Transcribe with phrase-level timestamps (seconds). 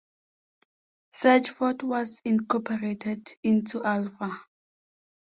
[1.13, 4.31] Sedgeford was incorporated into Alpha.